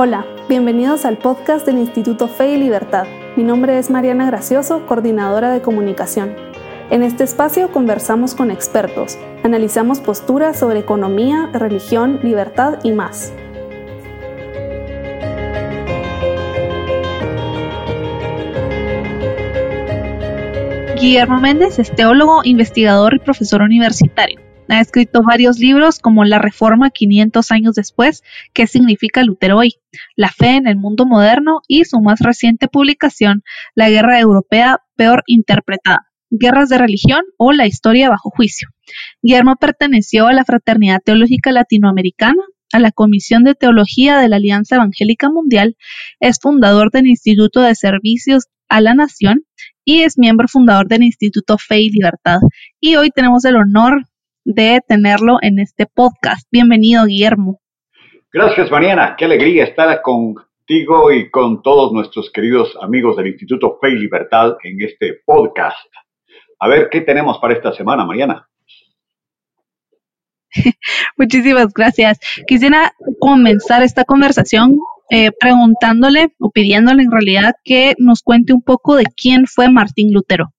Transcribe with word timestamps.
Hola, 0.00 0.24
bienvenidos 0.48 1.04
al 1.04 1.18
podcast 1.18 1.66
del 1.66 1.76
Instituto 1.76 2.28
Fe 2.28 2.54
y 2.54 2.56
Libertad. 2.56 3.04
Mi 3.34 3.42
nombre 3.42 3.80
es 3.80 3.90
Mariana 3.90 4.26
Gracioso, 4.26 4.86
coordinadora 4.86 5.50
de 5.50 5.60
comunicación. 5.60 6.36
En 6.88 7.02
este 7.02 7.24
espacio 7.24 7.72
conversamos 7.72 8.36
con 8.36 8.52
expertos, 8.52 9.18
analizamos 9.42 9.98
posturas 9.98 10.56
sobre 10.56 10.78
economía, 10.78 11.50
religión, 11.52 12.20
libertad 12.22 12.78
y 12.84 12.92
más. 12.92 13.32
Guillermo 21.00 21.40
Méndez 21.40 21.80
es 21.80 21.90
teólogo, 21.90 22.42
investigador 22.44 23.14
y 23.14 23.18
profesor 23.18 23.62
universitario. 23.62 24.47
Ha 24.68 24.80
escrito 24.80 25.22
varios 25.22 25.58
libros 25.58 25.98
como 25.98 26.24
La 26.24 26.38
Reforma 26.38 26.90
500 26.90 27.50
años 27.52 27.74
después, 27.74 28.22
¿Qué 28.52 28.66
significa 28.66 29.24
Lutero 29.24 29.58
hoy? 29.58 29.76
La 30.14 30.28
fe 30.28 30.56
en 30.56 30.66
el 30.66 30.76
mundo 30.76 31.06
moderno 31.06 31.62
y 31.66 31.84
su 31.86 32.00
más 32.00 32.20
reciente 32.20 32.68
publicación, 32.68 33.42
La 33.74 33.88
Guerra 33.88 34.20
Europea 34.20 34.80
peor 34.96 35.22
interpretada, 35.26 36.10
Guerras 36.30 36.68
de 36.68 36.76
Religión 36.76 37.22
o 37.38 37.52
La 37.52 37.66
Historia 37.66 38.10
bajo 38.10 38.28
juicio. 38.28 38.68
Guillermo 39.22 39.56
perteneció 39.56 40.26
a 40.26 40.34
la 40.34 40.44
Fraternidad 40.44 41.00
Teológica 41.02 41.50
Latinoamericana, 41.50 42.42
a 42.70 42.78
la 42.78 42.92
Comisión 42.92 43.44
de 43.44 43.54
Teología 43.54 44.18
de 44.18 44.28
la 44.28 44.36
Alianza 44.36 44.76
Evangélica 44.76 45.30
Mundial, 45.30 45.76
es 46.20 46.38
fundador 46.40 46.90
del 46.90 47.06
Instituto 47.06 47.62
de 47.62 47.74
Servicios 47.74 48.48
a 48.68 48.82
la 48.82 48.94
Nación 48.94 49.44
y 49.84 50.02
es 50.02 50.18
miembro 50.18 50.48
fundador 50.48 50.88
del 50.88 51.02
Instituto 51.02 51.56
Fe 51.56 51.80
y 51.80 51.90
Libertad. 51.90 52.40
Y 52.78 52.96
hoy 52.96 53.10
tenemos 53.10 53.46
el 53.46 53.56
honor 53.56 54.07
de 54.48 54.80
tenerlo 54.86 55.36
en 55.42 55.58
este 55.58 55.84
podcast. 55.84 56.48
Bienvenido, 56.50 57.04
Guillermo. 57.04 57.60
Gracias, 58.32 58.70
Mariana. 58.70 59.14
Qué 59.18 59.26
alegría 59.26 59.64
estar 59.64 60.00
contigo 60.00 61.12
y 61.12 61.30
con 61.30 61.62
todos 61.62 61.92
nuestros 61.92 62.30
queridos 62.32 62.74
amigos 62.80 63.16
del 63.16 63.26
Instituto 63.26 63.78
Fe 63.78 63.90
y 63.90 63.98
Libertad 63.98 64.56
en 64.64 64.80
este 64.80 65.20
podcast. 65.26 65.76
A 66.60 66.66
ver, 66.66 66.88
¿qué 66.90 67.02
tenemos 67.02 67.38
para 67.38 67.54
esta 67.54 67.74
semana, 67.74 68.06
Mariana? 68.06 68.48
Muchísimas 71.18 71.74
gracias. 71.74 72.18
Quisiera 72.46 72.92
comenzar 73.20 73.82
esta 73.82 74.04
conversación 74.04 74.78
eh, 75.10 75.30
preguntándole 75.38 76.34
o 76.40 76.50
pidiéndole 76.50 77.02
en 77.02 77.10
realidad 77.10 77.52
que 77.64 77.94
nos 77.98 78.22
cuente 78.22 78.54
un 78.54 78.62
poco 78.62 78.96
de 78.96 79.04
quién 79.14 79.46
fue 79.46 79.70
Martín 79.70 80.10
Lutero. 80.10 80.54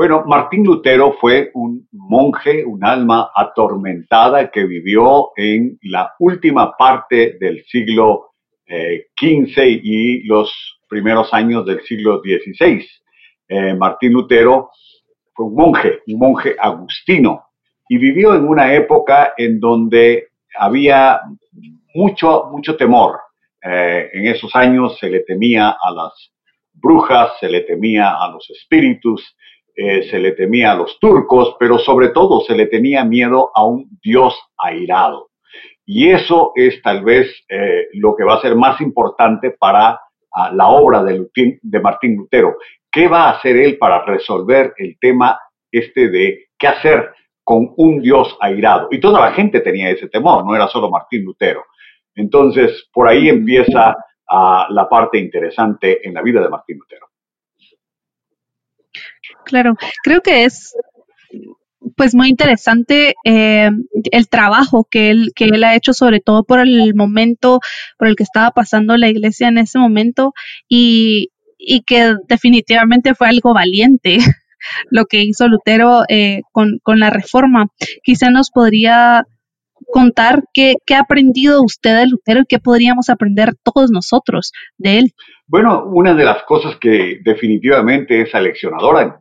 Bueno, 0.00 0.24
Martín 0.26 0.64
Lutero 0.64 1.12
fue 1.20 1.50
un 1.52 1.86
monje, 1.92 2.64
un 2.64 2.82
alma 2.82 3.32
atormentada 3.36 4.50
que 4.50 4.64
vivió 4.64 5.32
en 5.36 5.78
la 5.82 6.14
última 6.18 6.74
parte 6.74 7.36
del 7.38 7.62
siglo 7.66 8.30
XV 8.66 9.58
eh, 9.58 9.80
y 9.82 10.22
los 10.24 10.80
primeros 10.88 11.34
años 11.34 11.66
del 11.66 11.82
siglo 11.82 12.22
XVI. 12.22 12.82
Eh, 13.46 13.74
Martín 13.74 14.14
Lutero 14.14 14.70
fue 15.34 15.44
un 15.44 15.54
monje, 15.54 16.00
un 16.06 16.18
monje 16.18 16.56
agustino, 16.58 17.48
y 17.86 17.98
vivió 17.98 18.34
en 18.34 18.48
una 18.48 18.72
época 18.72 19.34
en 19.36 19.60
donde 19.60 20.28
había 20.58 21.20
mucho, 21.94 22.48
mucho 22.50 22.74
temor. 22.74 23.18
Eh, 23.62 24.08
en 24.14 24.28
esos 24.28 24.56
años 24.56 24.96
se 24.98 25.10
le 25.10 25.20
temía 25.24 25.76
a 25.78 25.90
las 25.90 26.32
brujas, 26.72 27.32
se 27.38 27.50
le 27.50 27.60
temía 27.60 28.14
a 28.18 28.30
los 28.30 28.48
espíritus, 28.48 29.36
eh, 29.76 30.08
se 30.10 30.18
le 30.18 30.32
temía 30.32 30.72
a 30.72 30.76
los 30.76 30.98
turcos, 30.98 31.56
pero 31.58 31.78
sobre 31.78 32.08
todo 32.08 32.40
se 32.40 32.54
le 32.54 32.66
tenía 32.66 33.04
miedo 33.04 33.50
a 33.54 33.64
un 33.64 33.88
Dios 34.02 34.38
airado. 34.58 35.30
Y 35.84 36.10
eso 36.10 36.52
es 36.54 36.80
tal 36.82 37.02
vez 37.02 37.26
eh, 37.48 37.88
lo 37.94 38.14
que 38.14 38.24
va 38.24 38.34
a 38.34 38.40
ser 38.40 38.54
más 38.54 38.80
importante 38.80 39.50
para 39.52 40.00
ah, 40.32 40.52
la 40.52 40.68
obra 40.68 41.02
de, 41.02 41.26
de 41.60 41.80
Martín 41.80 42.16
Lutero. 42.16 42.56
¿Qué 42.90 43.08
va 43.08 43.24
a 43.24 43.30
hacer 43.32 43.56
él 43.56 43.78
para 43.78 44.04
resolver 44.04 44.72
el 44.76 44.98
tema 45.00 45.38
este 45.70 46.08
de 46.08 46.48
qué 46.58 46.68
hacer 46.68 47.10
con 47.42 47.72
un 47.76 48.00
Dios 48.00 48.36
airado? 48.40 48.88
Y 48.90 49.00
toda 49.00 49.20
la 49.20 49.32
gente 49.32 49.60
tenía 49.60 49.90
ese 49.90 50.08
temor, 50.08 50.44
no 50.44 50.54
era 50.54 50.68
solo 50.68 50.90
Martín 50.90 51.24
Lutero. 51.24 51.64
Entonces, 52.14 52.88
por 52.92 53.08
ahí 53.08 53.28
empieza 53.28 53.96
ah, 54.28 54.66
la 54.70 54.88
parte 54.88 55.18
interesante 55.18 56.06
en 56.06 56.14
la 56.14 56.22
vida 56.22 56.40
de 56.40 56.48
Martín 56.48 56.78
Lutero. 56.78 57.09
Claro, 59.44 59.74
creo 60.02 60.20
que 60.20 60.44
es 60.44 60.74
pues 61.96 62.14
muy 62.14 62.28
interesante 62.28 63.14
eh, 63.24 63.70
el 64.12 64.28
trabajo 64.28 64.86
que 64.90 65.10
él, 65.10 65.32
que 65.34 65.46
él 65.46 65.64
ha 65.64 65.74
hecho, 65.74 65.92
sobre 65.92 66.20
todo 66.20 66.44
por 66.44 66.60
el 66.60 66.94
momento 66.94 67.60
por 67.98 68.08
el 68.08 68.16
que 68.16 68.22
estaba 68.22 68.50
pasando 68.50 68.96
la 68.96 69.08
iglesia 69.08 69.48
en 69.48 69.58
ese 69.58 69.78
momento 69.78 70.32
y, 70.68 71.28
y 71.58 71.82
que 71.82 72.14
definitivamente 72.28 73.14
fue 73.14 73.28
algo 73.28 73.54
valiente 73.54 74.18
lo 74.90 75.06
que 75.06 75.22
hizo 75.22 75.48
Lutero 75.48 76.02
eh, 76.08 76.42
con, 76.52 76.78
con, 76.82 77.00
la 77.00 77.10
reforma. 77.10 77.68
Quizá 78.02 78.30
nos 78.30 78.50
podría 78.50 79.24
contar 79.92 80.44
qué, 80.52 80.74
qué 80.86 80.94
ha 80.94 81.00
aprendido 81.00 81.62
usted 81.62 81.96
de 81.96 82.06
Lutero 82.06 82.40
y 82.40 82.46
qué 82.48 82.58
podríamos 82.58 83.08
aprender 83.08 83.54
todos 83.62 83.90
nosotros 83.90 84.52
de 84.76 84.98
él. 84.98 85.14
Bueno, 85.50 85.82
una 85.82 86.14
de 86.14 86.24
las 86.24 86.44
cosas 86.44 86.76
que 86.76 87.18
definitivamente 87.24 88.20
es 88.20 88.32
aleccionadora 88.36 89.02
en 89.02 89.12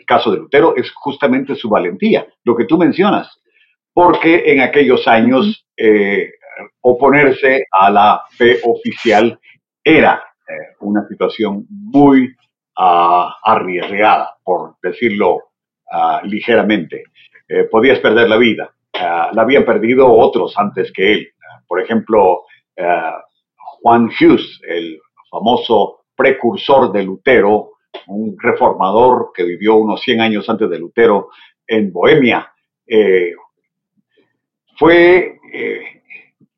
el 0.00 0.04
caso 0.04 0.32
de 0.32 0.38
Lutero 0.38 0.74
es 0.74 0.90
justamente 0.90 1.54
su 1.54 1.68
valentía, 1.68 2.26
lo 2.42 2.56
que 2.56 2.64
tú 2.64 2.76
mencionas, 2.76 3.40
porque 3.92 4.42
en 4.46 4.60
aquellos 4.60 5.06
años 5.06 5.64
eh, 5.76 6.32
oponerse 6.80 7.64
a 7.70 7.90
la 7.92 8.22
fe 8.30 8.58
oficial 8.64 9.38
era 9.84 10.20
eh, 10.48 10.74
una 10.80 11.06
situación 11.06 11.64
muy 11.70 12.24
uh, 12.76 13.30
arriesgada, 13.44 14.34
por 14.42 14.74
decirlo 14.82 15.36
uh, 15.36 16.24
ligeramente. 16.24 17.04
Eh, 17.48 17.68
podías 17.70 18.00
perder 18.00 18.28
la 18.28 18.36
vida. 18.36 18.72
Uh, 18.94 19.32
la 19.32 19.42
habían 19.42 19.64
perdido 19.64 20.12
otros 20.12 20.58
antes 20.58 20.90
que 20.90 21.12
él. 21.12 21.28
por 21.68 21.80
ejemplo, 21.80 22.42
Juan 23.80 24.08
Hughes, 24.08 24.60
el 24.68 25.00
famoso 25.30 26.04
precursor 26.14 26.92
de 26.92 27.02
Lutero, 27.02 27.72
un 28.08 28.36
reformador 28.38 29.30
que 29.34 29.44
vivió 29.44 29.76
unos 29.76 30.00
100 30.02 30.20
años 30.20 30.48
antes 30.48 30.68
de 30.68 30.78
Lutero 30.78 31.28
en 31.66 31.92
Bohemia, 31.92 32.52
eh, 32.86 33.32
fue 34.76 35.38
eh, 35.52 36.02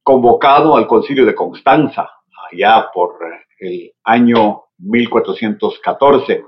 convocado 0.02 0.76
al 0.76 0.86
concilio 0.86 1.24
de 1.24 1.34
Constanza, 1.34 2.08
allá 2.50 2.88
por 2.92 3.18
el 3.60 3.92
año 4.04 4.62
1414, 4.78 6.44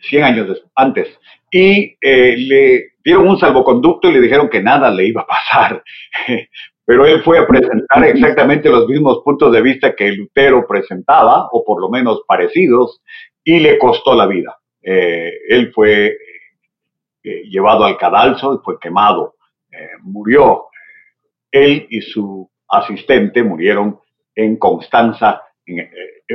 100 0.00 0.24
años 0.24 0.62
antes, 0.74 1.18
y 1.50 1.96
eh, 2.00 2.36
le 2.36 2.94
dieron 3.04 3.28
un 3.28 3.38
salvoconducto 3.38 4.08
y 4.08 4.12
le 4.12 4.20
dijeron 4.20 4.48
que 4.48 4.62
nada 4.62 4.90
le 4.90 5.06
iba 5.06 5.22
a 5.22 5.26
pasar. 5.26 5.82
Pero 6.84 7.06
él 7.06 7.22
fue 7.22 7.38
a 7.38 7.46
presentar 7.46 8.04
exactamente 8.04 8.68
los 8.68 8.86
mismos 8.86 9.22
puntos 9.24 9.52
de 9.52 9.62
vista 9.62 9.94
que 9.94 10.12
Lutero 10.12 10.66
presentaba, 10.66 11.48
o 11.50 11.64
por 11.64 11.80
lo 11.80 11.88
menos 11.88 12.22
parecidos, 12.26 13.02
y 13.42 13.58
le 13.58 13.78
costó 13.78 14.14
la 14.14 14.26
vida. 14.26 14.58
Eh, 14.82 15.32
él 15.48 15.72
fue 15.72 16.16
eh, 17.22 17.42
llevado 17.48 17.84
al 17.84 17.96
cadalso 17.96 18.54
y 18.54 18.64
fue 18.64 18.78
quemado, 18.78 19.36
eh, 19.72 19.88
murió. 20.02 20.66
Él 21.50 21.86
y 21.88 22.02
su 22.02 22.50
asistente 22.68 23.42
murieron 23.42 24.00
en 24.34 24.56
Constanza, 24.56 25.42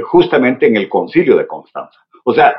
justamente 0.04 0.66
en 0.66 0.78
el 0.78 0.88
concilio 0.88 1.36
de 1.36 1.46
Constanza. 1.46 2.00
O 2.24 2.34
sea, 2.34 2.56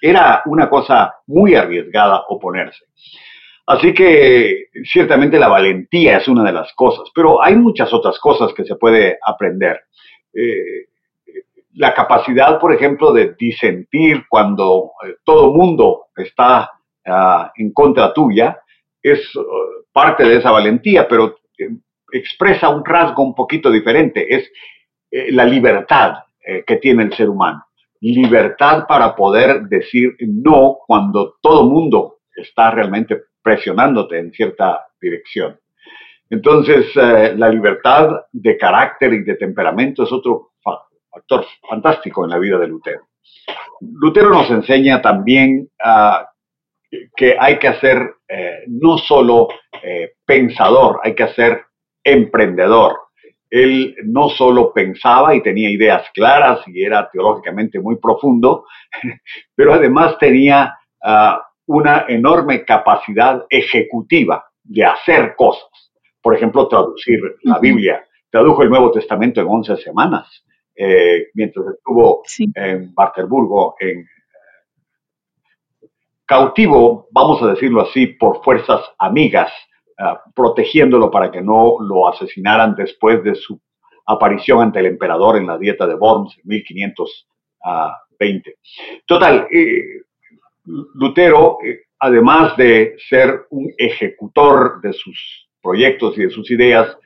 era 0.00 0.42
una 0.46 0.70
cosa 0.70 1.16
muy 1.26 1.56
arriesgada 1.56 2.24
oponerse. 2.28 2.84
Así 3.66 3.94
que 3.94 4.66
ciertamente 4.84 5.38
la 5.38 5.48
valentía 5.48 6.18
es 6.18 6.28
una 6.28 6.44
de 6.44 6.52
las 6.52 6.72
cosas, 6.74 7.08
pero 7.14 7.42
hay 7.42 7.56
muchas 7.56 7.92
otras 7.94 8.18
cosas 8.18 8.52
que 8.52 8.64
se 8.64 8.76
puede 8.76 9.18
aprender. 9.26 9.80
Eh, 10.34 10.88
la 11.74 11.94
capacidad, 11.94 12.60
por 12.60 12.74
ejemplo, 12.74 13.12
de 13.12 13.34
disentir 13.38 14.24
cuando 14.28 14.92
eh, 15.04 15.14
todo 15.24 15.54
mundo 15.54 16.06
está 16.14 16.72
ah, 17.06 17.52
en 17.56 17.72
contra 17.72 18.12
tuya 18.12 18.60
es 19.02 19.34
uh, 19.36 19.42
parte 19.92 20.24
de 20.24 20.38
esa 20.38 20.50
valentía, 20.50 21.06
pero 21.06 21.36
eh, 21.58 21.68
expresa 22.12 22.70
un 22.70 22.84
rasgo 22.84 23.22
un 23.22 23.34
poquito 23.34 23.70
diferente, 23.70 24.34
es 24.34 24.50
la 25.30 25.44
libertad 25.44 26.24
que 26.66 26.76
tiene 26.76 27.04
el 27.04 27.14
ser 27.14 27.28
humano. 27.28 27.64
Libertad 28.00 28.84
para 28.88 29.14
poder 29.14 29.62
decir 29.62 30.16
no 30.26 30.78
cuando 30.86 31.36
todo 31.40 31.70
mundo 31.70 32.16
está 32.34 32.72
realmente 32.72 33.20
presionándote 33.44 34.18
en 34.18 34.32
cierta 34.32 34.86
dirección. 35.00 35.60
Entonces, 36.30 36.86
eh, 36.96 37.34
la 37.36 37.50
libertad 37.50 38.08
de 38.32 38.56
carácter 38.56 39.12
y 39.12 39.22
de 39.22 39.36
temperamento 39.36 40.04
es 40.04 40.10
otro 40.10 40.52
factor 41.10 41.46
fantástico 41.68 42.24
en 42.24 42.30
la 42.30 42.38
vida 42.38 42.58
de 42.58 42.66
Lutero. 42.66 43.06
Lutero 43.80 44.30
nos 44.30 44.50
enseña 44.50 45.02
también 45.02 45.68
ah, 45.82 46.26
que 47.14 47.36
hay 47.38 47.58
que 47.58 47.74
ser 47.74 48.14
eh, 48.26 48.64
no 48.68 48.96
solo 48.96 49.48
eh, 49.82 50.14
pensador, 50.24 51.00
hay 51.04 51.14
que 51.14 51.28
ser 51.28 51.66
emprendedor. 52.02 52.96
él 53.50 53.94
no 54.04 54.30
solo 54.30 54.72
pensaba 54.72 55.34
y 55.34 55.42
tenía 55.42 55.70
ideas 55.70 56.08
claras 56.14 56.60
y 56.66 56.82
era 56.82 57.08
teológicamente 57.10 57.78
muy 57.78 57.96
profundo, 57.96 58.64
pero 59.54 59.74
además 59.74 60.16
tenía 60.18 60.74
ah, 61.02 61.40
una 61.66 62.06
enorme 62.08 62.64
capacidad 62.64 63.44
ejecutiva 63.48 64.44
de 64.62 64.84
hacer 64.84 65.34
cosas. 65.36 65.68
Por 66.20 66.34
ejemplo, 66.34 66.68
traducir 66.68 67.20
la 67.42 67.58
Biblia. 67.58 68.04
Tradujo 68.30 68.62
el 68.62 68.70
Nuevo 68.70 68.90
Testamento 68.90 69.40
en 69.40 69.46
11 69.46 69.76
semanas, 69.76 70.44
eh, 70.74 71.28
mientras 71.34 71.66
estuvo 71.76 72.22
en 72.54 72.92
Barterburgo, 72.94 73.76
en 73.78 74.06
cautivo, 76.26 77.08
vamos 77.12 77.42
a 77.42 77.48
decirlo 77.48 77.82
así, 77.82 78.06
por 78.06 78.42
fuerzas 78.42 78.80
amigas, 78.98 79.52
ah, 79.98 80.22
protegiéndolo 80.34 81.10
para 81.10 81.30
que 81.30 81.42
no 81.42 81.76
lo 81.80 82.08
asesinaran 82.08 82.74
después 82.74 83.22
de 83.22 83.34
su 83.34 83.60
aparición 84.06 84.62
ante 84.62 84.80
el 84.80 84.86
emperador 84.86 85.36
en 85.36 85.46
la 85.46 85.58
dieta 85.58 85.86
de 85.86 85.94
Worms 85.94 86.34
en 86.38 86.48
1520. 86.48 88.56
Total, 89.06 89.46
eh, 89.50 90.03
Lutero, 90.64 91.58
eh, 91.64 91.82
además 91.98 92.56
de 92.56 92.96
ser 93.08 93.46
un 93.50 93.72
ejecutor 93.78 94.80
de 94.82 94.92
sus 94.92 95.48
proyectos 95.62 96.18
y 96.18 96.22
de 96.22 96.30
sus 96.30 96.50
ideas, 96.50 96.96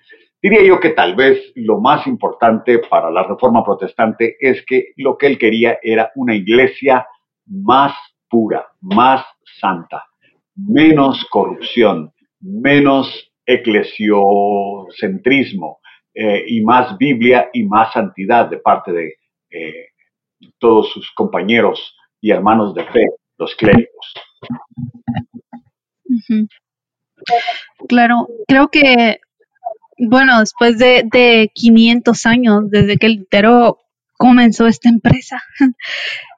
diría 0.42 0.64
yo 0.64 0.80
que 0.80 0.90
tal 0.90 1.16
vez 1.16 1.52
lo 1.54 1.80
más 1.80 2.06
importante 2.06 2.78
para 2.78 3.10
la 3.10 3.24
reforma 3.24 3.64
protestante 3.64 4.36
es 4.40 4.64
que 4.66 4.92
lo 4.96 5.16
que 5.16 5.26
él 5.26 5.38
quería 5.38 5.78
era 5.82 6.12
una 6.14 6.34
iglesia 6.34 7.06
más 7.46 7.94
pura, 8.28 8.68
más 8.80 9.24
santa, 9.60 10.04
menos 10.54 11.26
corrupción, 11.30 12.12
menos 12.40 13.32
eclesiocentrismo 13.46 15.80
eh, 16.14 16.44
y 16.46 16.60
más 16.62 16.96
Biblia 16.98 17.48
y 17.52 17.64
más 17.64 17.92
santidad 17.92 18.48
de 18.50 18.58
parte 18.58 18.92
de 18.92 19.14
eh, 19.50 19.88
todos 20.58 20.92
sus 20.92 21.10
compañeros 21.12 21.96
y 22.20 22.30
hermanos 22.30 22.74
de 22.74 22.84
fe, 22.84 23.06
los 23.38 23.54
clérigos. 23.56 24.14
Claro, 27.88 28.28
creo 28.46 28.68
que, 28.68 29.20
bueno, 29.98 30.40
después 30.40 30.78
de, 30.78 31.04
de 31.10 31.50
500 31.54 32.26
años 32.26 32.70
desde 32.70 32.96
que 32.96 33.08
Lutero 33.08 33.78
comenzó 34.18 34.66
esta 34.66 34.88
empresa, 34.88 35.42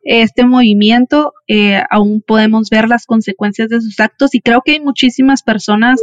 este 0.02 0.44
movimiento, 0.44 1.32
eh, 1.49 1.82
aún 1.91 2.23
podemos 2.25 2.70
ver 2.70 2.88
las 2.88 3.06
consecuencias 3.06 3.69
de 3.69 3.81
sus 3.81 3.99
actos 3.99 4.35
y 4.35 4.41
creo 4.41 4.62
que 4.62 4.73
hay 4.73 4.81
muchísimas 4.81 5.43
personas 5.43 6.00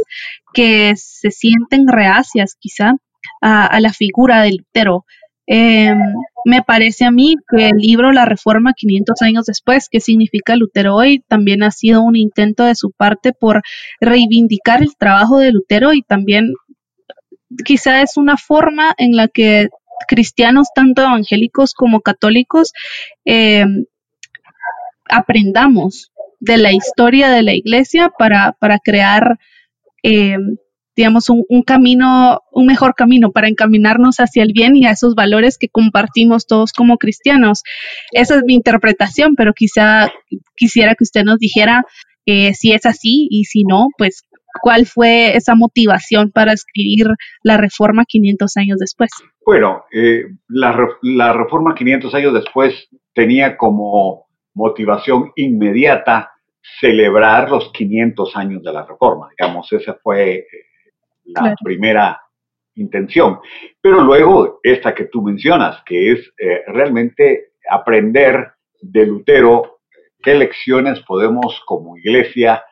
que 0.52 0.94
se 0.96 1.30
sienten 1.30 1.86
reacias 1.88 2.56
quizá 2.58 2.94
a, 3.40 3.80
la 3.80 3.92
figura 3.92 4.42
de 4.42 4.52
Lutero. 4.52 5.04
Em, 5.50 5.98
me 6.44 6.62
parece 6.62 7.06
a 7.06 7.10
mí 7.10 7.36
que 7.48 7.70
el 7.70 7.78
libro 7.78 8.12
La 8.12 8.26
Reforma 8.26 8.74
500 8.74 9.22
años 9.22 9.46
después, 9.46 9.88
que 9.88 10.00
significa 10.00 10.56
Lutero 10.56 10.94
hoy, 10.94 11.20
también 11.26 11.62
ha 11.62 11.70
sido 11.70 12.02
un 12.02 12.16
intento 12.16 12.64
de 12.64 12.74
su 12.74 12.90
parte 12.90 13.32
por 13.32 13.62
reivindicar 13.98 14.82
el 14.82 14.94
trabajo 14.96 15.38
de 15.38 15.52
Lutero 15.52 15.94
y 15.94 16.02
también 16.02 16.52
quizá 17.64 18.02
es 18.02 18.18
una 18.18 18.36
forma 18.36 18.94
en 18.98 19.16
la 19.16 19.28
que 19.28 19.68
cristianos, 20.06 20.68
tanto 20.74 21.00
evangélicos 21.00 21.72
como 21.72 22.02
católicos, 22.02 22.74
eh, 23.24 23.64
aprendamos 25.08 26.12
de 26.40 26.58
la 26.58 26.72
historia 26.72 27.30
de 27.30 27.42
la 27.42 27.54
iglesia 27.54 28.12
para, 28.18 28.54
crear, 28.84 29.38
eh, 30.02 30.36
digamos, 30.98 31.30
un, 31.30 31.44
un, 31.48 31.62
camino, 31.62 32.40
un 32.50 32.66
mejor 32.66 32.96
camino 32.96 33.30
para 33.30 33.46
encaminarnos 33.46 34.16
hacia 34.16 34.42
el 34.42 34.52
bien 34.52 34.74
y 34.74 34.84
a 34.84 34.90
esos 34.90 35.14
valores 35.14 35.56
que 35.56 35.68
compartimos 35.68 36.44
todos 36.44 36.72
como 36.72 36.98
cristianos. 36.98 37.62
Esa 38.10 38.34
es 38.34 38.42
mi 38.44 38.54
interpretación, 38.54 39.36
pero 39.36 39.52
quizá 39.54 40.10
quisiera 40.56 40.96
que 40.96 41.04
usted 41.04 41.22
nos 41.22 41.38
dijera 41.38 41.84
eh, 42.26 42.52
si 42.52 42.72
es 42.72 42.84
así 42.84 43.28
y 43.30 43.44
si 43.44 43.62
no, 43.62 43.86
pues 43.96 44.24
cuál 44.60 44.86
fue 44.86 45.36
esa 45.36 45.54
motivación 45.54 46.32
para 46.32 46.52
escribir 46.52 47.06
la 47.44 47.58
reforma 47.58 48.04
500 48.04 48.56
años 48.56 48.78
después. 48.80 49.10
Bueno, 49.46 49.84
eh, 49.92 50.24
la, 50.48 51.32
reforma 51.32 51.76
500 51.76 52.12
años 52.12 52.34
después 52.34 52.88
tenía 53.14 53.56
como 53.56 54.26
motivación 54.52 55.30
inmediata 55.36 56.32
celebrar 56.80 57.50
los 57.50 57.70
500 57.70 58.34
años 58.34 58.64
de 58.64 58.72
la 58.72 58.84
reforma. 58.84 59.28
Digamos, 59.38 59.72
esa 59.72 59.96
fue 60.02 60.44
eh, 61.28 61.32
la 61.34 61.54
primera 61.62 62.20
intención. 62.74 63.40
Pero 63.80 64.02
luego, 64.02 64.60
esta 64.62 64.94
que 64.94 65.04
tú 65.04 65.22
mencionas, 65.22 65.82
que 65.84 66.12
es 66.12 66.32
eh, 66.38 66.62
realmente 66.68 67.52
aprender 67.68 68.52
de 68.80 69.06
Lutero 69.06 69.80
qué 70.22 70.34
lecciones 70.34 71.00
podemos 71.00 71.60
como 71.66 71.96
iglesia 71.96 72.64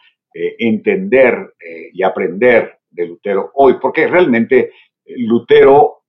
entender 0.58 1.54
y 1.92 2.02
aprender 2.02 2.80
de 2.90 3.06
Lutero 3.06 3.52
hoy, 3.54 3.76
porque 3.80 4.06
realmente 4.06 4.72
Lutero 5.06 6.02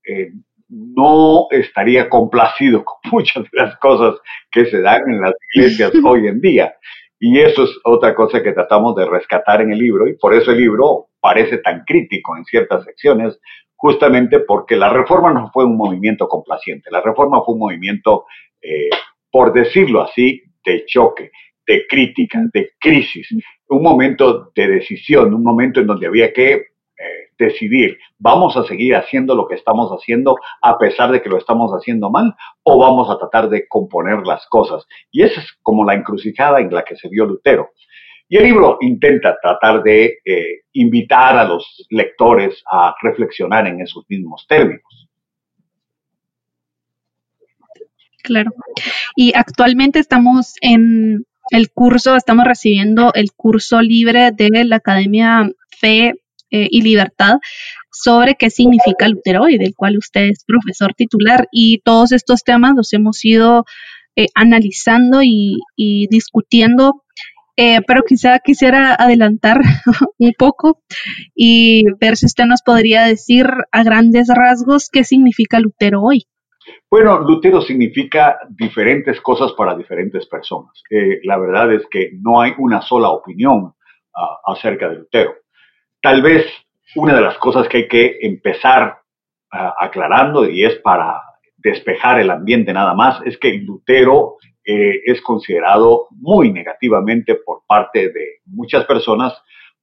no 0.69 1.47
estaría 1.51 2.09
complacido 2.09 2.83
con 2.85 3.11
muchas 3.11 3.43
de 3.43 3.49
las 3.53 3.77
cosas 3.77 4.19
que 4.51 4.65
se 4.65 4.81
dan 4.81 5.09
en 5.09 5.21
las 5.21 5.33
iglesias 5.53 5.91
hoy 6.05 6.27
en 6.27 6.41
día. 6.41 6.75
Y 7.19 7.39
eso 7.39 7.63
es 7.63 7.71
otra 7.83 8.13
cosa 8.13 8.43
que 8.43 8.53
tratamos 8.53 8.95
de 8.95 9.05
rescatar 9.05 9.61
en 9.61 9.71
el 9.71 9.79
libro 9.79 10.07
y 10.07 10.15
por 10.17 10.35
eso 10.35 10.51
el 10.51 10.57
libro 10.57 11.06
parece 11.19 11.59
tan 11.59 11.83
crítico 11.85 12.35
en 12.37 12.45
ciertas 12.45 12.83
secciones, 12.83 13.39
justamente 13.75 14.39
porque 14.39 14.75
la 14.75 14.89
reforma 14.89 15.33
no 15.33 15.51
fue 15.51 15.65
un 15.65 15.77
movimiento 15.77 16.27
complaciente, 16.27 16.89
la 16.91 17.01
reforma 17.01 17.41
fue 17.43 17.53
un 17.53 17.59
movimiento, 17.61 18.25
eh, 18.61 18.89
por 19.31 19.53
decirlo 19.53 20.01
así, 20.01 20.41
de 20.65 20.85
choque, 20.85 21.31
de 21.65 21.85
crítica, 21.87 22.41
de 22.53 22.71
crisis, 22.79 23.27
un 23.69 23.83
momento 23.83 24.51
de 24.55 24.67
decisión, 24.67 25.33
un 25.33 25.43
momento 25.43 25.79
en 25.79 25.87
donde 25.87 26.07
había 26.07 26.31
que 26.33 26.67
decidir, 27.37 27.97
¿vamos 28.17 28.57
a 28.57 28.63
seguir 28.63 28.95
haciendo 28.95 29.35
lo 29.35 29.47
que 29.47 29.55
estamos 29.55 29.91
haciendo 29.91 30.35
a 30.61 30.77
pesar 30.77 31.11
de 31.11 31.21
que 31.21 31.29
lo 31.29 31.37
estamos 31.37 31.71
haciendo 31.71 32.09
mal 32.09 32.35
o 32.63 32.79
vamos 32.79 33.09
a 33.09 33.17
tratar 33.17 33.49
de 33.49 33.67
componer 33.67 34.25
las 34.25 34.45
cosas? 34.47 34.85
Y 35.11 35.23
esa 35.23 35.41
es 35.41 35.57
como 35.61 35.85
la 35.85 35.93
encrucijada 35.93 36.59
en 36.59 36.73
la 36.73 36.83
que 36.83 36.95
se 36.95 37.09
vio 37.09 37.25
Lutero. 37.25 37.69
Y 38.29 38.37
el 38.37 38.43
libro 38.43 38.77
intenta 38.81 39.37
tratar 39.41 39.83
de 39.83 40.17
eh, 40.25 40.61
invitar 40.73 41.37
a 41.37 41.45
los 41.45 41.85
lectores 41.89 42.61
a 42.69 42.93
reflexionar 43.01 43.67
en 43.67 43.81
esos 43.81 44.03
mismos 44.09 44.45
términos. 44.47 45.07
Claro. 48.23 48.51
Y 49.15 49.31
actualmente 49.33 49.99
estamos 49.99 50.55
en 50.61 51.25
el 51.51 51.71
curso, 51.71 52.15
estamos 52.15 52.45
recibiendo 52.45 53.13
el 53.13 53.31
curso 53.31 53.81
libre 53.81 54.31
de 54.31 54.65
la 54.65 54.77
Academia 54.77 55.49
Fe 55.79 56.13
eh, 56.49 56.67
y 56.69 56.81
libertad 56.81 57.37
sobre 57.91 58.35
qué 58.35 58.49
significa 58.49 59.07
Lutero 59.07 59.49
y 59.49 59.57
del 59.57 59.75
cual 59.75 59.97
usted 59.97 60.29
es 60.29 60.43
profesor 60.45 60.93
titular. 60.93 61.47
Y 61.51 61.79
todos 61.79 62.11
estos 62.11 62.43
temas 62.43 62.73
los 62.75 62.93
hemos 62.93 63.23
ido 63.23 63.65
eh, 64.15 64.27
analizando 64.35 65.21
y, 65.23 65.59
discutiendo, 66.09 67.03
eh, 67.57 67.81
pero 67.87 68.03
quizá 68.03 68.37
quisiera 68.39 68.93
adelantar 68.93 69.57
un 70.19 70.33
poco 70.37 70.83
y 71.35 71.83
ver 71.99 72.15
si 72.15 72.27
usted 72.27 72.45
nos 72.45 72.61
podría 72.61 73.05
decir 73.05 73.47
a 73.71 73.83
grandes 73.83 74.29
rasgos 74.33 74.89
qué 74.91 75.03
significa 75.03 75.59
Lutero 75.59 76.03
hoy. 76.03 76.27
Bueno, 76.89 77.19
Lutero 77.19 77.61
significa 77.61 78.37
diferentes 78.49 79.19
cosas 79.21 79.53
para 79.53 79.75
diferentes 79.75 80.27
personas. 80.27 80.71
la 81.23 81.37
verdad 81.37 81.73
es 81.73 81.87
que 81.89 82.11
no 82.21 82.41
hay 82.41 82.53
una 82.57 82.81
sola 82.81 83.09
opinión 83.09 83.73
ah, 84.15 84.37
acerca 84.45 84.89
de 84.89 84.97
Lutero. 84.97 85.33
Tal 86.01 86.21
vez 86.21 86.45
una 86.95 87.15
de 87.15 87.21
las 87.21 87.37
cosas 87.37 87.67
que 87.67 87.77
hay 87.77 87.87
que 87.87 88.17
empezar 88.21 88.99
ah, 89.51 89.73
aclarando, 89.79 90.47
y 90.47 90.63
es 90.63 90.75
para 90.75 91.21
despejar 91.57 92.19
el 92.19 92.29
ambiente 92.29 92.71
nada 92.71 92.93
más, 92.93 93.19
es 93.25 93.37
que 93.37 93.53
Lutero 93.53 94.37
es 94.67 95.21
considerado 95.21 96.07
muy 96.11 96.51
negativamente 96.51 97.35
por 97.35 97.61
parte 97.65 98.09
de 98.09 98.41
muchas 98.45 98.85
personas 98.85 99.33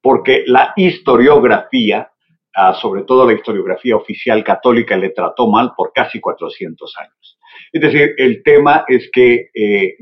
porque 0.02 0.44
la 0.46 0.74
historiografía, 0.76 2.10
ah, 2.54 2.74
sobre 2.74 3.04
todo 3.04 3.26
la 3.26 3.32
historiografía 3.32 3.96
oficial 3.96 4.44
católica, 4.44 4.98
le 4.98 5.08
trató 5.10 5.48
mal 5.48 5.72
por 5.74 5.92
casi 5.94 6.20
400 6.20 6.94
años. 6.98 7.38
Es 7.72 7.80
decir, 7.80 8.14
el 8.18 8.42
tema 8.42 8.84
es 8.86 9.10
que 9.10 9.48
eh, 9.54 9.96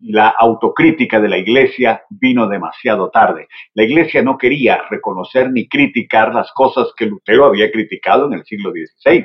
la 0.00 0.28
autocrítica 0.28 1.20
de 1.20 1.28
la 1.28 1.38
iglesia 1.38 2.02
vino 2.10 2.48
demasiado 2.48 3.10
tarde. 3.10 3.46
La 3.74 3.84
iglesia 3.84 4.22
no 4.22 4.36
quería 4.36 4.82
reconocer 4.90 5.52
ni 5.52 5.68
criticar 5.68 6.34
las 6.34 6.50
cosas 6.52 6.92
que 6.96 7.06
Lutero 7.06 7.44
había 7.46 7.70
criticado 7.70 8.26
en 8.26 8.34
el 8.34 8.44
siglo 8.44 8.72
XVI. 8.72 9.24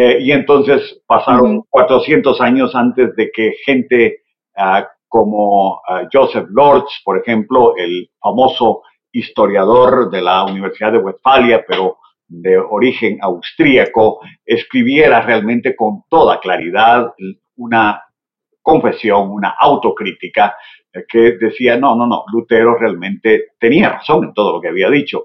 Eh, 0.00 0.18
y 0.20 0.30
entonces 0.30 1.02
pasaron 1.08 1.64
400 1.68 2.40
años 2.40 2.72
antes 2.76 3.16
de 3.16 3.32
que 3.32 3.54
gente 3.64 4.20
ah, 4.56 4.86
como 5.08 5.80
ah, 5.88 6.04
Joseph 6.12 6.46
Lorch, 6.50 7.02
por 7.04 7.18
ejemplo, 7.18 7.74
el 7.76 8.08
famoso 8.20 8.82
historiador 9.10 10.08
de 10.08 10.22
la 10.22 10.44
Universidad 10.44 10.92
de 10.92 10.98
Westfalia, 10.98 11.64
pero 11.66 11.96
de 12.28 12.58
origen 12.58 13.18
austríaco, 13.20 14.20
escribiera 14.46 15.20
realmente 15.20 15.74
con 15.74 16.04
toda 16.08 16.38
claridad 16.38 17.12
una 17.56 18.00
confesión, 18.62 19.32
una 19.32 19.56
autocrítica 19.58 20.54
eh, 20.92 21.06
que 21.08 21.32
decía, 21.40 21.76
no, 21.76 21.96
no, 21.96 22.06
no, 22.06 22.24
Lutero 22.32 22.78
realmente 22.78 23.46
tenía 23.58 23.88
razón 23.88 24.26
en 24.26 24.32
todo 24.32 24.52
lo 24.52 24.60
que 24.60 24.68
había 24.68 24.90
dicho. 24.90 25.24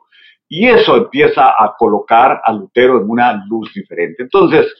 Y 0.55 0.67
eso 0.67 0.95
empieza 0.95 1.47
a 1.47 1.73
colocar 1.75 2.39
a 2.45 2.53
Lutero 2.53 3.01
en 3.01 3.09
una 3.09 3.43
luz 3.47 3.73
diferente. 3.73 4.21
Entonces, 4.21 4.71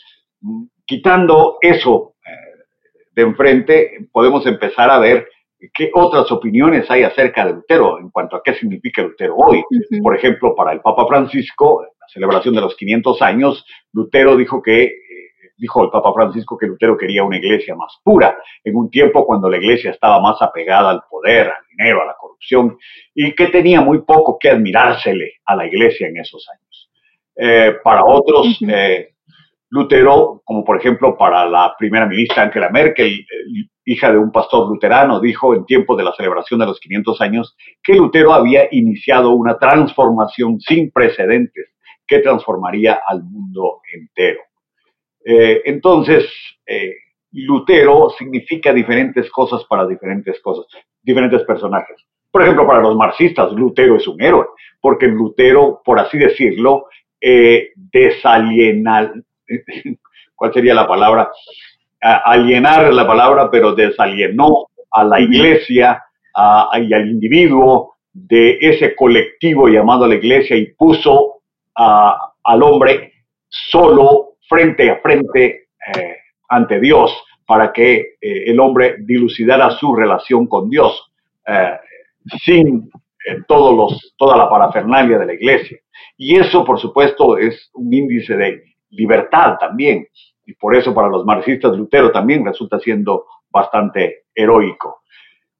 mm, 0.41 0.65
quitando 0.85 1.57
eso 1.61 2.13
eh, 2.23 2.61
de 3.15 3.23
enfrente, 3.23 4.07
podemos 4.11 4.45
empezar 4.45 4.91
a 4.91 4.99
ver 4.99 5.27
qué 5.73 5.89
otras 5.95 6.31
opiniones 6.31 6.91
hay 6.91 7.01
acerca 7.01 7.43
de 7.43 7.53
Lutero 7.53 7.97
en 7.99 8.11
cuanto 8.11 8.35
a 8.35 8.43
qué 8.43 8.53
significa 8.53 9.01
Lutero 9.01 9.35
hoy. 9.35 9.63
Por 10.03 10.15
ejemplo, 10.15 10.53
para 10.55 10.73
el 10.73 10.81
Papa 10.81 11.07
Francisco, 11.07 11.81
la 11.81 12.07
celebración 12.07 12.53
de 12.53 12.61
los 12.61 12.75
500 12.75 13.21
años, 13.23 13.65
Lutero 13.93 14.37
dijo 14.37 14.61
que 14.61 14.91
dijo 15.63 15.81
el 15.81 15.89
Papa 15.89 16.11
Francisco 16.13 16.57
que 16.57 16.67
Lutero 16.67 16.97
quería 16.97 17.23
una 17.23 17.37
iglesia 17.37 17.73
más 17.73 17.97
pura, 18.03 18.37
en 18.65 18.75
un 18.75 18.89
tiempo 18.89 19.25
cuando 19.25 19.49
la 19.49 19.55
iglesia 19.55 19.91
estaba 19.91 20.19
más 20.19 20.41
apegada 20.41 20.89
al 20.89 21.03
poder, 21.09 21.47
al 21.47 21.65
dinero, 21.69 22.01
a 22.01 22.05
la 22.05 22.15
corrupción, 22.19 22.77
y 23.15 23.33
que 23.33 23.47
tenía 23.47 23.79
muy 23.79 24.01
poco 24.01 24.37
que 24.37 24.49
admirársele 24.49 25.35
a 25.45 25.55
la 25.55 25.65
iglesia 25.65 26.09
en 26.09 26.17
esos 26.17 26.45
años. 26.53 26.91
Eh, 27.37 27.75
para 27.81 28.03
otros, 28.03 28.59
eh, 28.67 29.13
Lutero, 29.69 30.41
como 30.43 30.65
por 30.65 30.77
ejemplo 30.77 31.17
para 31.17 31.45
la 31.45 31.73
primera 31.79 32.07
ministra 32.07 32.43
Angela 32.43 32.69
Merkel, 32.69 33.13
eh, 33.21 33.25
hija 33.85 34.11
de 34.11 34.17
un 34.17 34.33
pastor 34.33 34.67
luterano, 34.67 35.21
dijo 35.21 35.55
en 35.55 35.65
tiempo 35.65 35.95
de 35.95 36.03
la 36.03 36.13
celebración 36.13 36.59
de 36.59 36.65
los 36.65 36.79
500 36.81 37.21
años 37.21 37.55
que 37.81 37.95
Lutero 37.95 38.33
había 38.33 38.67
iniciado 38.69 39.31
una 39.31 39.57
transformación 39.57 40.59
sin 40.59 40.91
precedentes 40.91 41.69
que 42.05 42.19
transformaría 42.19 42.99
al 43.07 43.23
mundo 43.23 43.79
entero. 43.93 44.41
Eh, 45.25 45.61
entonces, 45.65 46.25
eh, 46.65 46.95
Lutero 47.31 48.09
significa 48.17 48.73
diferentes 48.73 49.29
cosas 49.31 49.63
para 49.65 49.87
diferentes 49.87 50.39
cosas, 50.41 50.65
diferentes 51.01 51.43
personajes. 51.43 51.97
Por 52.29 52.43
ejemplo, 52.43 52.67
para 52.67 52.81
los 52.81 52.95
marxistas, 52.95 53.51
Lutero 53.53 53.95
es 53.95 54.07
un 54.07 54.21
héroe, 54.21 54.47
porque 54.81 55.07
Lutero, 55.07 55.81
por 55.83 55.99
así 55.99 56.17
decirlo, 56.17 56.87
eh, 57.21 57.69
¿cuál 60.35 60.53
sería 60.53 60.73
la 60.73 60.87
palabra? 60.87 61.31
alienar 62.05 62.93
la 62.93 63.07
palabra, 63.07 63.49
pero 63.49 63.73
desalienó 63.73 64.67
a 64.91 65.05
la 65.05 65.21
iglesia 65.21 66.03
y 66.81 66.93
al 66.93 67.09
individuo 67.09 67.95
de 68.11 68.57
ese 68.59 68.93
colectivo 68.93 69.69
llamado 69.69 70.05
la 70.05 70.15
iglesia 70.15 70.57
y 70.57 70.73
puso 70.73 71.43
al 71.73 72.61
hombre 72.61 73.13
solo 73.47 74.32
frente 74.47 74.89
a 74.89 74.99
frente 74.99 75.67
eh, 75.95 76.17
ante 76.49 76.79
Dios 76.79 77.11
para 77.45 77.71
que 77.71 78.15
eh, 78.21 78.43
el 78.47 78.59
hombre 78.59 78.97
dilucidara 78.99 79.71
su 79.71 79.95
relación 79.95 80.47
con 80.47 80.69
Dios 80.69 81.11
eh, 81.47 81.77
sin 82.43 82.89
todos 83.47 83.75
los, 83.75 84.13
toda 84.17 84.37
la 84.37 84.49
parafernalia 84.49 85.17
de 85.17 85.25
la 85.25 85.33
iglesia. 85.33 85.77
Y 86.17 86.35
eso, 86.35 86.65
por 86.65 86.79
supuesto, 86.79 87.37
es 87.37 87.69
un 87.73 87.93
índice 87.93 88.35
de 88.35 88.63
libertad 88.89 89.55
también. 89.57 90.07
Y 90.45 90.53
por 90.55 90.75
eso 90.75 90.93
para 90.93 91.07
los 91.07 91.25
marxistas 91.25 91.77
Lutero 91.77 92.11
también 92.11 92.45
resulta 92.45 92.79
siendo 92.79 93.25
bastante 93.49 94.25
heroico. 94.35 95.03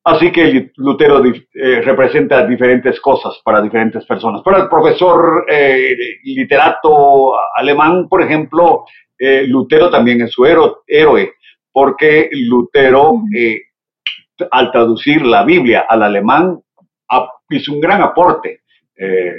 Así 0.05 0.31
que 0.33 0.71
Lutero 0.75 1.23
representa 1.53 2.45
diferentes 2.45 2.99
cosas 2.99 3.39
para 3.43 3.61
diferentes 3.61 4.05
personas. 4.05 4.41
Para 4.41 4.63
el 4.63 4.69
profesor 4.69 5.45
literato 6.23 7.33
alemán, 7.55 8.09
por 8.09 8.21
ejemplo, 8.21 8.83
eh, 9.25 9.47
Lutero 9.47 9.89
también 9.89 10.21
es 10.21 10.31
su 10.31 10.45
héroe, 10.45 11.33
porque 11.71 12.29
Lutero, 12.31 13.21
eh, 13.33 13.61
al 14.51 14.69
traducir 14.69 15.25
la 15.25 15.43
Biblia 15.43 15.85
al 15.87 16.03
alemán, 16.03 16.59
hizo 17.49 17.71
un 17.71 17.79
gran 17.79 18.01
aporte, 18.01 18.63
eh, 18.97 19.33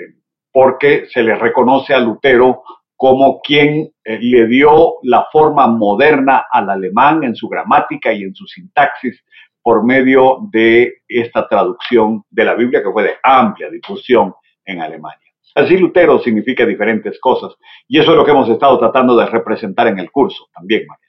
porque 0.50 1.06
se 1.10 1.22
le 1.22 1.34
reconoce 1.34 1.92
a 1.92 1.98
Lutero 1.98 2.62
como 2.96 3.40
quien 3.42 3.90
le 4.04 4.46
dio 4.46 4.94
la 5.02 5.26
forma 5.30 5.66
moderna 5.66 6.46
al 6.50 6.70
alemán 6.70 7.24
en 7.24 7.34
su 7.34 7.48
gramática 7.48 8.12
y 8.12 8.22
en 8.22 8.34
su 8.34 8.46
sintaxis 8.46 9.22
por 9.64 9.82
medio 9.82 10.40
de 10.52 11.02
esta 11.08 11.48
traducción 11.48 12.22
de 12.28 12.44
la 12.44 12.54
Biblia 12.54 12.82
que 12.82 12.92
fue 12.92 13.02
de 13.02 13.14
amplia 13.22 13.70
difusión 13.70 14.34
en 14.66 14.82
Alemania. 14.82 15.18
Así 15.54 15.78
Lutero 15.78 16.18
significa 16.18 16.66
diferentes 16.66 17.18
cosas 17.18 17.54
y 17.88 17.98
eso 17.98 18.10
es 18.10 18.16
lo 18.18 18.26
que 18.26 18.32
hemos 18.32 18.48
estado 18.50 18.78
tratando 18.78 19.16
de 19.16 19.24
representar 19.24 19.86
en 19.86 19.98
el 19.98 20.10
curso 20.10 20.48
también, 20.54 20.84
Mariana. 20.86 21.04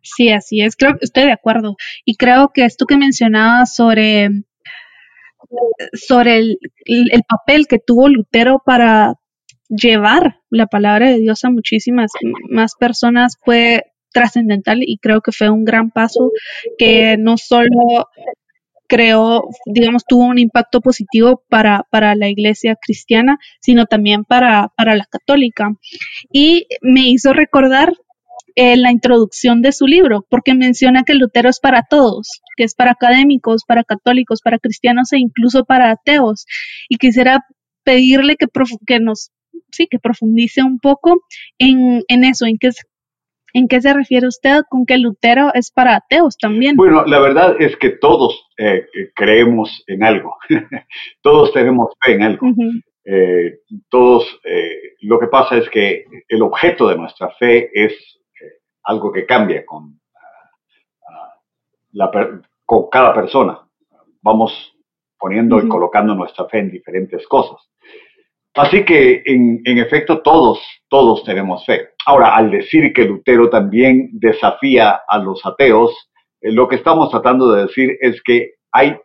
Sí, 0.00 0.30
así 0.30 0.62
es, 0.62 0.76
creo 0.76 0.94
estoy 0.98 1.24
de 1.24 1.32
acuerdo 1.32 1.76
y 2.06 2.16
creo 2.16 2.52
que 2.54 2.64
esto 2.64 2.86
que 2.86 2.96
mencionabas 2.96 3.74
sobre, 3.74 4.30
sobre 5.92 6.38
el, 6.38 7.22
papel 7.28 7.66
que 7.68 7.78
tuvo 7.78 8.08
Lutero 8.08 8.62
para 8.64 9.16
llevar 9.68 10.40
la 10.48 10.68
palabra 10.68 11.10
de 11.10 11.18
Dios 11.18 11.44
a 11.44 11.50
muchísimas 11.50 12.12
más 12.48 12.76
personas 12.78 13.36
fue 13.44 13.82
trascendental 14.14 14.78
y 14.82 14.96
creo 14.96 15.20
que 15.20 15.32
fue 15.32 15.50
un 15.50 15.64
gran 15.64 15.90
paso 15.90 16.30
que 16.78 17.16
no 17.18 17.36
solo 17.36 18.08
creó, 18.86 19.42
digamos, 19.66 20.04
tuvo 20.06 20.24
un 20.24 20.38
impacto 20.38 20.80
positivo 20.80 21.42
para, 21.48 21.84
para 21.90 22.14
la 22.14 22.28
iglesia 22.28 22.76
cristiana, 22.80 23.38
sino 23.60 23.86
también 23.86 24.24
para, 24.24 24.68
para 24.76 24.94
la 24.94 25.04
católica. 25.04 25.72
Y 26.32 26.66
me 26.80 27.08
hizo 27.08 27.32
recordar 27.32 27.92
eh, 28.56 28.76
la 28.76 28.92
introducción 28.92 29.62
de 29.62 29.72
su 29.72 29.86
libro, 29.86 30.24
porque 30.30 30.54
menciona 30.54 31.02
que 31.02 31.14
Lutero 31.14 31.48
es 31.50 31.60
para 31.60 31.82
todos, 31.82 32.28
que 32.56 32.64
es 32.64 32.74
para 32.74 32.92
académicos, 32.92 33.64
para 33.66 33.84
católicos, 33.84 34.40
para 34.42 34.58
cristianos 34.58 35.12
e 35.12 35.18
incluso 35.18 35.64
para 35.64 35.90
ateos. 35.90 36.46
Y 36.88 36.96
quisiera 36.96 37.40
pedirle 37.84 38.36
que, 38.36 38.46
que 38.86 39.00
nos 39.00 39.30
sí, 39.72 39.86
que 39.90 39.98
profundice 39.98 40.62
un 40.62 40.78
poco 40.78 41.22
en, 41.58 42.02
en 42.08 42.24
eso, 42.24 42.46
en 42.46 42.58
qué, 42.58 42.70
¿En 43.56 43.68
qué 43.68 43.80
se 43.80 43.94
refiere 43.94 44.26
usted 44.26 44.62
con 44.68 44.84
que 44.84 44.98
Lutero 44.98 45.54
es 45.54 45.70
para 45.70 45.94
ateos 45.94 46.36
también? 46.36 46.74
Bueno, 46.74 47.04
la 47.06 47.20
verdad 47.20 47.54
es 47.60 47.76
que 47.76 47.90
todos 47.90 48.48
eh, 48.58 48.86
creemos 49.14 49.84
en 49.86 50.02
algo, 50.02 50.36
todos 51.22 51.52
tenemos 51.52 51.94
fe 52.04 52.14
en 52.14 52.22
algo. 52.24 52.48
Eh, 53.04 53.60
todos, 53.88 54.40
eh, 54.42 54.96
lo 55.02 55.20
que 55.20 55.28
pasa 55.28 55.56
es 55.56 55.70
que 55.70 56.04
el 56.28 56.42
objeto 56.42 56.88
de 56.88 56.96
nuestra 56.96 57.30
fe 57.30 57.70
es 57.72 57.94
algo 58.82 59.12
que 59.12 59.24
cambia 59.24 59.64
con, 59.64 60.00
la, 61.92 62.10
con 62.64 62.90
cada 62.90 63.14
persona. 63.14 63.60
Vamos 64.20 64.76
poniendo 65.16 65.60
y 65.60 65.68
colocando 65.68 66.12
nuestra 66.16 66.46
fe 66.46 66.58
en 66.58 66.72
diferentes 66.72 67.24
cosas. 67.28 67.70
Así 68.54 68.84
que, 68.84 69.22
en, 69.26 69.78
efecto, 69.78 70.22
todos, 70.22 70.60
todos 70.88 71.24
tenemos 71.24 71.64
fe. 71.66 71.88
Ahora, 72.06 72.36
al 72.36 72.52
decir 72.52 72.92
que 72.92 73.04
Lutero 73.04 73.50
también 73.50 74.10
desafía 74.12 75.00
a 75.08 75.18
los 75.18 75.44
ateos, 75.44 76.10
eh, 76.40 76.52
lo 76.52 76.68
que 76.68 76.76
estamos 76.76 77.10
tratando 77.10 77.52
de 77.52 77.62
decir 77.62 77.98
es 78.00 78.22
que 78.22 78.52
hay 78.70 78.96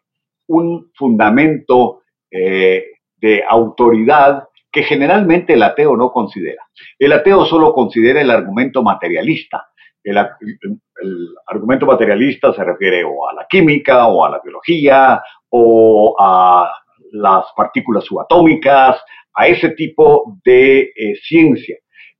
un 0.47 0.91
fundamento 0.95 2.01
eh, 2.29 2.85
de 3.17 3.43
autoridad 3.47 4.43
que 4.71 4.83
generalmente 4.83 5.53
el 5.53 5.63
ateo 5.63 5.97
no 5.97 6.11
considera. 6.11 6.63
El 6.99 7.11
ateo 7.13 7.43
solo 7.45 7.73
considera 7.73 8.21
el 8.21 8.29
argumento 8.29 8.83
materialista. 8.83 9.69
El, 10.03 10.17
el, 10.17 11.29
argumento 11.47 11.87
materialista 11.87 12.53
se 12.53 12.63
refiere 12.63 13.03
o 13.03 13.27
a 13.27 13.33
la 13.33 13.47
química 13.49 14.07
o 14.07 14.23
a 14.23 14.29
la 14.29 14.39
biología 14.43 15.21
o 15.49 16.15
a 16.19 16.71
las 17.11 17.45
partículas 17.55 18.03
subatómicas, 18.03 19.01
a 19.33 19.47
ese 19.47 19.69
tipo 19.69 20.39
de 20.43 20.91
eh, 20.95 21.15
ciencia. 21.21 21.77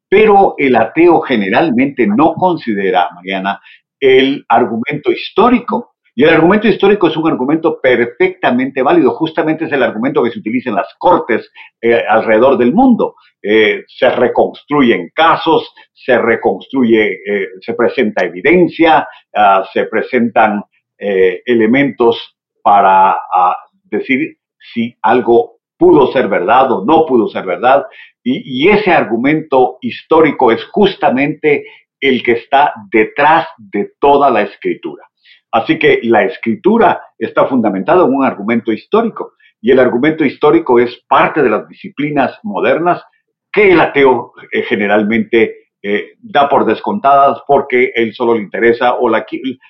Pero 0.08 0.56
el 0.58 0.76
ateo 0.76 1.22
generalmente 1.22 2.08
no 2.08 2.34
considera, 2.34 3.10
Mariana, 3.14 3.60
el 4.00 4.44
argumento 4.48 5.12
histórico. 5.12 5.96
Y 6.16 6.24
el 6.24 6.30
argumento 6.30 6.68
histórico 6.68 7.08
es 7.08 7.16
un 7.16 7.30
argumento 7.30 7.80
perfectamente 7.82 8.82
válido, 8.82 9.12
justamente 9.12 9.66
es 9.66 9.72
el 9.72 9.84
argumento 9.84 10.22
que 10.22 10.32
se 10.32 10.40
utiliza 10.40 10.70
en 10.70 10.76
las 10.76 10.94
cortes 10.98 11.50
eh, 11.82 12.04
alrededor 12.10 12.58
del 12.58 12.74
mundo. 12.74 13.16
Eh, 13.42 13.84
se 13.88 14.10
reconstruyen 14.10 15.12
casos, 15.14 15.72
se 15.94 16.18
reconstruye, 16.18 17.20
se 17.62 17.74
presenta 17.74 18.26
evidencia, 18.26 19.08
ah, 19.34 19.64
se 19.72 19.86
presentan 19.86 20.64
elementos 20.98 22.36
para 22.62 23.12
ah, 23.12 23.56
decir 23.86 24.38
si 24.74 24.94
algo 25.02 25.59
pudo 25.80 26.12
ser 26.12 26.28
verdad 26.28 26.72
o 26.74 26.86
no 26.86 27.06
pudo 27.06 27.30
ser 27.30 27.46
verdad. 27.46 27.86
Y, 28.22 28.68
ese 28.68 28.92
argumento 28.92 29.78
histórico 29.82 30.52
es 30.52 30.64
justamente 30.66 31.66
el 32.00 32.22
que 32.22 32.34
está 32.34 32.74
detrás 32.92 33.48
de 33.58 33.94
toda 34.00 34.30
la 34.30 34.42
escritura. 34.42 35.06
Así 35.52 35.80
que 35.80 36.02
la 36.04 36.24
escritura 36.26 37.02
está 37.18 37.48
fundamentada 37.48 38.06
en 38.06 38.14
un 38.14 38.26
argumento 38.26 38.72
histórico. 38.72 39.34
y 39.62 39.72
el 39.72 39.80
argumento 39.80 40.24
histórico 40.24 40.80
es 40.80 41.04
parte 41.08 41.42
de 41.42 41.50
las 41.50 41.68
disciplinas 41.68 42.40
modernas 42.44 43.04
que 43.52 43.72
el 43.72 43.80
ateo 43.82 44.34
eh, 44.52 44.64
generalmente 44.64 45.56
eh, 45.82 46.12
da 46.20 46.48
por 46.48 46.66
descontadas 46.66 47.42
porque 47.48 47.92
él 47.96 48.14
solo 48.14 48.36
le 48.36 48.42
interesa 48.42 48.96
o 48.96 49.10
la, 49.10 49.26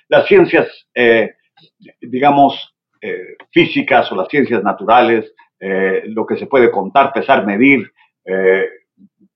las 0.10 0.28
ciencias, 0.28 0.68
eh, 0.94 1.32
digamos, 2.01 2.75
físicas 3.51 4.12
o 4.12 4.16
las 4.16 4.28
ciencias 4.28 4.62
naturales, 4.62 5.34
lo 5.60 6.25
que 6.25 6.38
se 6.38 6.48
puede 6.48 6.72
contar, 6.72 7.12
pesar, 7.13 7.46
medir, 7.46 7.92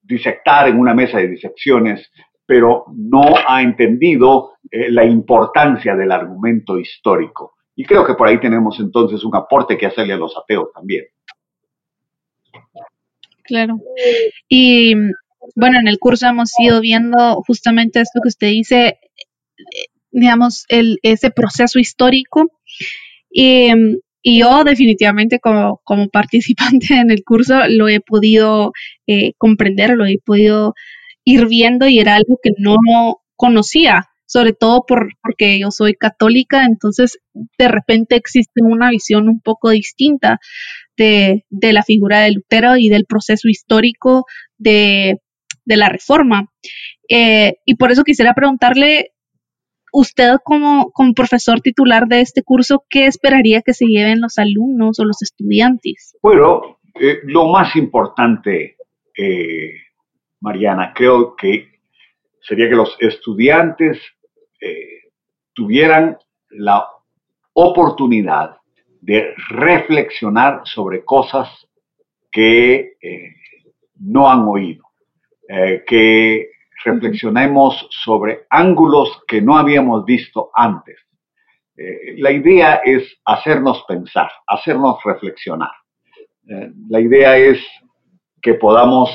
disectar 0.02 0.68
en 0.68 0.78
una 0.78 0.94
mesa 0.94 1.18
de 1.18 1.28
disecciones, 1.28 2.10
pero 2.46 2.84
no 2.94 3.34
ha 3.46 3.62
entendido 3.62 4.52
la 4.70 5.04
importancia 5.04 5.94
del 5.94 6.12
argumento 6.12 6.78
histórico. 6.78 7.54
Y 7.76 7.84
creo 7.84 8.06
que 8.06 8.14
por 8.14 8.28
ahí 8.28 8.38
tenemos 8.38 8.78
entonces 8.80 9.24
un 9.24 9.34
aporte 9.34 9.76
que 9.76 9.86
hacerle 9.86 10.14
a 10.14 10.18
los 10.18 10.36
ateos 10.36 10.68
también. 10.72 11.04
Claro. 13.42 13.78
Y 14.48 14.94
bueno, 15.54 15.78
en 15.80 15.88
el 15.88 15.98
curso 15.98 16.26
hemos 16.26 16.52
ido 16.58 16.80
viendo 16.80 17.42
justamente 17.46 18.00
esto 18.00 18.20
que 18.22 18.28
usted 18.28 18.48
dice, 18.48 18.98
digamos, 20.10 20.64
el, 20.68 20.98
ese 21.02 21.30
proceso 21.30 21.78
histórico. 21.78 22.50
Y, 23.30 23.70
yo 24.24 24.64
definitivamente 24.64 25.38
como, 25.38 25.80
como, 25.84 26.08
participante 26.08 26.94
en 26.94 27.10
el 27.10 27.22
curso 27.24 27.60
lo 27.68 27.88
he 27.88 28.00
podido 28.00 28.72
eh, 29.06 29.32
comprender, 29.38 29.90
lo 29.90 30.06
he 30.06 30.18
podido 30.24 30.74
ir 31.24 31.46
viendo 31.46 31.86
y 31.86 31.98
era 32.00 32.16
algo 32.16 32.38
que 32.42 32.50
no 32.58 32.76
conocía 33.36 34.08
sobre 34.26 34.52
todo 34.52 34.84
por, 34.84 35.10
porque 35.22 35.60
yo 35.60 35.70
soy 35.70 35.94
católica, 35.94 36.64
entonces 36.64 37.18
de 37.58 37.68
repente 37.68 38.16
existe 38.16 38.62
una 38.62 38.90
visión 38.90 39.28
un 39.28 39.40
poco 39.40 39.70
distinta 39.70 40.40
de, 40.96 41.44
la 41.50 41.82
figura 41.82 42.20
de 42.20 42.32
Lutero 42.32 42.76
y 42.76 42.88
del 42.88 43.06
proceso 43.06 43.48
histórico 43.48 44.24
de, 44.58 45.20
la 45.66 45.88
reforma. 45.88 46.50
Eh, 47.08 47.54
y 47.64 47.76
por 47.76 47.92
eso 47.92 48.02
quisiera 48.02 48.34
preguntarle, 48.34 49.12
usted 49.94 50.36
como, 50.42 50.92
profesor 51.14 51.60
titular 51.60 52.06
de 52.06 52.20
este 52.20 52.42
curso, 52.42 52.84
¿qué 52.90 53.06
esperaría 53.06 53.62
que 53.62 53.72
se 53.72 53.86
lleven 53.86 54.20
los 54.20 54.38
alumnos 54.38 54.98
o 54.98 55.04
los 55.04 55.22
estudiantes? 55.22 56.16
Bueno, 56.20 56.80
eh, 57.00 57.20
lo 57.24 57.46
más 57.46 57.76
importante, 57.76 58.76
eh, 59.16 59.74
Mariana, 60.40 60.92
creo 60.94 61.36
que 61.36 61.68
sería 62.40 62.68
que 62.68 62.74
los 62.74 62.96
estudiantes 62.98 64.02
eh, 64.60 65.10
tuvieran 65.54 66.18
la 66.50 66.86
oportunidad 67.52 68.56
de 69.00 69.32
reflexionar 69.48 70.62
sobre 70.64 71.04
cosas 71.04 71.48
que 72.32 72.94
no 74.00 74.28
han 74.28 74.40
oído, 74.48 74.82
que 75.86 76.53
reflexionemos 76.84 77.86
sobre 77.90 78.46
ángulos 78.50 79.22
que 79.26 79.40
no 79.40 79.56
habíamos 79.56 80.04
visto 80.04 80.50
antes. 80.54 80.96
la 82.18 82.30
idea 82.30 82.82
es 82.84 83.16
hacernos 83.24 83.84
pensar, 83.88 84.30
hacernos 84.46 84.98
reflexionar. 85.04 85.72
la 86.88 87.00
idea 87.00 87.36
es 87.36 87.58
que 88.40 88.54
podamos 88.54 89.10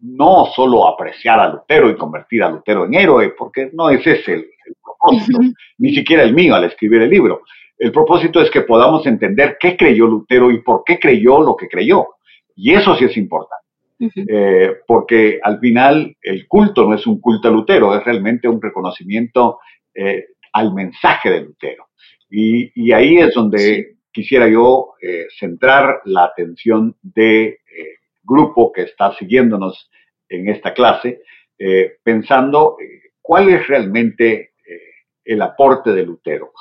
no 0.00 0.46
solo 0.54 0.86
apreciar 0.86 1.40
a 1.40 1.48
Lutero 1.48 1.90
y 1.90 1.96
convertir 1.96 2.42
a 2.42 2.50
Lutero 2.50 2.84
en 2.84 2.94
héroe, 2.94 3.34
porque 3.36 3.70
no 3.72 3.90
es 3.90 4.06
ese 4.06 4.34
el, 4.34 4.46
propósito, 4.82 5.38
ni 5.78 5.94
siquiera 5.94 6.22
el 6.22 6.34
mío 6.34 6.54
al 6.54 6.64
escribir 6.64 7.02
el 7.02 7.10
libro. 7.10 7.42
El 7.78 7.92
propósito 7.92 8.40
es 8.40 8.50
que 8.50 8.62
podamos 8.62 9.06
entender 9.06 9.56
qué 9.60 9.76
creyó 9.76 10.06
Lutero 10.06 10.50
y 10.50 10.62
por 10.62 10.82
qué 10.84 10.98
creyó 10.98 11.40
lo 11.40 11.56
que 11.56 11.68
creyó. 11.68 12.06
Y 12.54 12.72
eso 12.72 12.94
sí 12.96 13.04
es 13.04 13.16
importante. 13.16 13.65
Eh, 13.98 14.74
porque 14.86 15.40
al 15.42 15.58
final 15.58 16.14
el 16.20 16.46
culto 16.46 16.86
no 16.86 16.94
es 16.94 17.06
un 17.06 17.20
culto 17.20 17.48
a 17.48 17.50
Lutero, 17.50 17.96
es 17.96 18.04
realmente 18.04 18.46
un 18.46 18.60
reconocimiento 18.60 19.58
eh, 19.94 20.26
al 20.52 20.74
mensaje 20.74 21.30
de 21.30 21.40
Lutero. 21.40 21.88
Y, 22.28 22.92
ahí 22.92 23.16
es 23.18 23.32
donde 23.32 23.96
quisiera 24.12 24.48
yo 24.48 24.94
eh, 25.00 25.26
centrar 25.38 26.00
la 26.04 26.24
atención 26.24 26.96
de 27.02 27.60
grupo 28.26 28.72
que 28.72 28.82
está 28.82 29.14
siguiéndonos 29.14 29.88
en 30.28 30.48
esta 30.48 30.74
clase, 30.74 31.22
eh, 31.58 31.92
pensando 32.02 32.76
eh, 32.80 33.12
cuál 33.22 33.48
es 33.48 33.66
realmente 33.66 34.34
eh, 34.34 34.80
el 35.24 35.40
aporte 35.42 35.92
de 35.92 36.04
Lutero. 36.04 36.52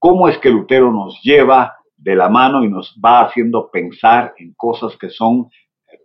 ¿Cómo 0.00 0.28
es 0.28 0.38
que 0.38 0.50
Lutero 0.50 0.90
nos 0.90 1.20
lleva 1.22 1.76
de 1.96 2.16
la 2.16 2.28
mano 2.28 2.64
y 2.64 2.68
nos 2.68 2.98
va 3.04 3.20
haciendo 3.20 3.70
pensar 3.70 4.34
en 4.36 4.52
cosas 4.54 4.96
que 4.96 5.10
son 5.10 5.48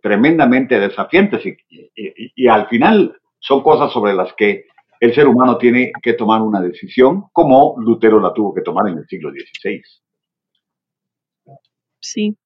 tremendamente 0.04 0.78
desafiantes 0.78 1.40
y, 1.46 2.46
al 2.46 2.68
final 2.68 3.16
son 3.38 3.62
cosas 3.62 3.90
sobre 3.90 4.12
las 4.12 4.34
que 4.34 4.66
el 5.00 5.14
ser 5.14 5.26
humano 5.26 5.56
tiene 5.56 5.92
que 6.02 6.12
tomar 6.12 6.42
una 6.42 6.60
decisión, 6.60 7.24
como 7.32 7.74
Lutero 7.78 8.20
la 8.20 8.34
tuvo 8.34 8.52
que 8.52 8.60
tomar 8.60 8.86
en 8.88 8.98
el 8.98 9.06
siglo 9.06 9.30
XVI. 9.30 9.82
Sí. 12.00 12.36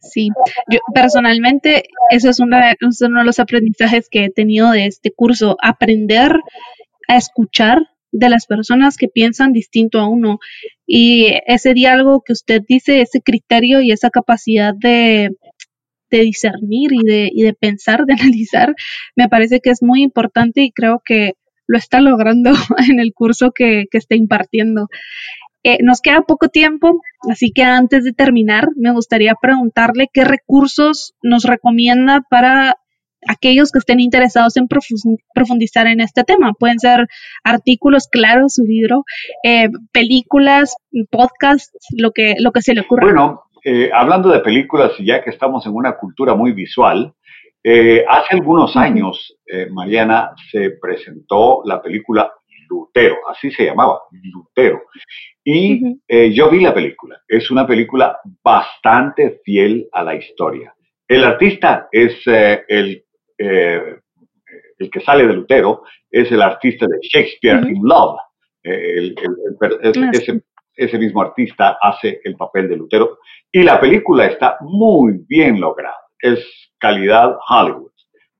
Sí, 0.00 0.28
yo 0.70 0.80
personalmente 0.94 1.84
eso 2.10 2.28
es, 2.28 2.40
uno 2.40 2.58
de 2.58 3.24
los 3.24 3.38
aprendizajes 3.38 4.08
que 4.10 4.26
he 4.26 4.30
tenido 4.30 4.70
de 4.70 4.84
este 4.84 5.12
curso, 5.12 5.56
aprender 5.62 6.36
a 7.08 7.16
escuchar 7.16 7.88
de 8.10 8.28
las 8.28 8.44
personas 8.44 8.98
que 8.98 9.08
piensan 9.08 9.52
distinto 9.52 9.98
a 9.98 10.08
uno 10.08 10.40
y 10.86 11.32
ese 11.46 11.72
diálogo 11.72 12.22
que 12.22 12.34
usted 12.34 12.60
dice, 12.68 13.00
ese 13.00 13.22
criterio 13.22 13.80
y 13.80 13.92
esa 13.92 14.10
capacidad 14.10 14.74
de, 14.74 15.30
discernir 16.20 16.92
y 16.92 17.04
de, 17.04 17.30
y 17.32 17.42
de 17.42 17.54
pensar, 17.54 18.04
de 18.06 18.14
analizar, 18.20 18.74
me 19.16 19.28
parece 19.28 19.60
que 19.60 19.70
es 19.70 19.82
muy 19.82 20.02
importante 20.02 20.62
y 20.62 20.72
creo 20.72 21.02
que 21.04 21.34
lo 21.66 21.78
está 21.78 22.00
logrando 22.00 22.50
en 22.90 23.00
el 23.00 23.12
curso 23.14 23.52
que, 23.52 23.86
que 23.90 23.98
está 23.98 24.14
impartiendo. 24.14 24.88
Eh, 25.64 25.78
nos 25.80 26.00
queda 26.00 26.22
poco 26.22 26.48
tiempo, 26.48 27.00
así 27.30 27.52
que 27.52 27.62
antes 27.62 28.02
de 28.02 28.12
terminar, 28.12 28.68
me 28.76 28.92
gustaría 28.92 29.34
preguntarle 29.40 30.08
qué 30.12 30.24
recursos 30.24 31.14
nos 31.22 31.44
recomienda 31.44 32.20
para 32.28 32.76
aquellos 33.28 33.70
que 33.70 33.78
estén 33.78 34.00
interesados 34.00 34.56
en 34.56 34.66
profundizar 34.66 35.86
en 35.86 36.00
este 36.00 36.24
tema. 36.24 36.52
Pueden 36.58 36.80
ser 36.80 37.06
artículos 37.44 38.08
claros, 38.08 38.54
su 38.54 38.64
libro, 38.64 39.04
eh, 39.44 39.68
películas, 39.92 40.74
podcasts, 41.10 41.72
lo 41.96 42.10
que, 42.10 42.34
lo 42.38 42.50
que 42.50 42.62
se 42.62 42.74
le 42.74 42.80
ocurra. 42.80 43.04
Bueno, 43.04 43.42
eh, 43.64 43.90
hablando 43.92 44.28
de 44.30 44.40
películas, 44.40 44.92
y 44.98 45.06
ya 45.06 45.22
que 45.22 45.30
estamos 45.30 45.66
en 45.66 45.74
una 45.74 45.96
cultura 45.96 46.34
muy 46.34 46.52
visual, 46.52 47.14
hace 48.08 48.34
algunos 48.34 48.74
años, 48.74 49.36
Mariana, 49.70 50.32
se 50.50 50.70
presentó 50.80 51.62
la 51.64 51.80
película 51.80 52.28
Lutero, 52.72 53.16
así 53.28 53.50
se 53.50 53.66
llamaba, 53.66 54.00
Lutero. 54.10 54.82
Y 55.44 55.98
eh, 56.08 56.32
yo 56.32 56.50
vi 56.50 56.60
la 56.60 56.74
película. 56.74 57.20
Es 57.28 57.50
una 57.50 57.66
película 57.66 58.18
bastante 58.42 59.40
fiel 59.44 59.88
a 59.92 60.04
la 60.04 60.14
historia. 60.14 60.74
El 61.06 61.24
artista 61.24 61.88
es 61.90 62.16
eh, 62.26 62.62
el, 62.68 63.04
eh, 63.38 63.96
el 64.78 64.90
que 64.90 65.00
sale 65.00 65.26
de 65.26 65.34
Lutero, 65.34 65.82
es 66.10 66.30
el 66.30 66.42
artista 66.42 66.86
de 66.86 66.98
Shakespeare 67.02 67.68
in 67.68 67.82
Love. 67.82 68.18
ese, 68.62 70.40
mismo 70.98 71.22
artista 71.22 71.78
hace 71.80 72.20
el 72.24 72.36
papel 72.36 72.68
de 72.68 72.76
Lutero. 72.76 73.18
Y 73.50 73.62
la 73.62 73.80
película 73.80 74.26
está 74.26 74.56
muy 74.60 75.24
bien 75.28 75.60
lograda. 75.60 75.96
Es 76.18 76.44
calidad 76.78 77.36
Hollywood. 77.48 77.92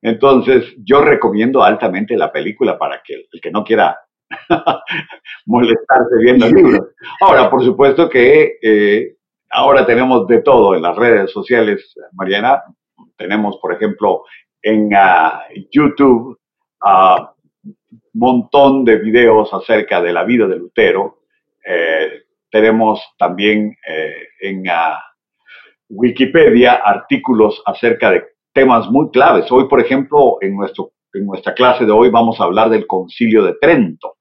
Entonces, 0.02 0.74
yo 0.84 1.02
recomiendo 1.02 1.62
altamente 1.62 2.16
la 2.16 2.32
película 2.32 2.76
para 2.76 3.00
que 3.04 3.14
el 3.30 3.40
que 3.40 3.50
no 3.50 3.62
quiera 3.62 3.96
molestarse 5.46 6.16
viendo 6.20 6.48
libros. 6.48 6.88
Ahora, 7.20 7.48
por 7.48 7.64
supuesto 7.64 8.08
que 8.08 8.58
eh, 8.60 9.16
ahora 9.50 9.86
tenemos 9.86 10.26
de 10.26 10.42
todo 10.42 10.74
en 10.74 10.82
las 10.82 10.96
redes 10.96 11.30
sociales, 11.30 11.94
Mariana. 12.12 12.62
Tenemos, 13.16 13.58
por 13.58 13.72
ejemplo, 13.74 14.24
en 14.60 14.90
ah, 14.94 15.42
YouTube 15.70 16.38
un 18.14 18.20
montón 18.20 18.84
de 18.84 18.96
videos 18.96 19.52
acerca 19.52 20.00
de 20.02 20.12
la 20.12 20.24
vida 20.24 20.46
de 20.46 20.56
Lutero. 20.56 21.21
Eh, 21.64 22.22
tenemos 22.50 23.00
también 23.18 23.76
eh, 23.88 24.28
en 24.40 24.68
ah, 24.68 25.02
Wikipedia 25.88 26.74
artículos 26.74 27.62
acerca 27.66 28.10
de 28.10 28.24
temas 28.52 28.88
muy 28.90 29.10
claves. 29.10 29.50
Hoy, 29.50 29.68
por 29.68 29.80
ejemplo, 29.80 30.38
en, 30.40 30.56
nuestro, 30.56 30.92
en 31.12 31.26
nuestra 31.26 31.54
clase 31.54 31.84
de 31.84 31.92
hoy 31.92 32.10
vamos 32.10 32.40
a 32.40 32.44
hablar 32.44 32.70
del 32.70 32.86
concilio 32.86 33.42
de 33.44 33.54
Trento. 33.60 34.16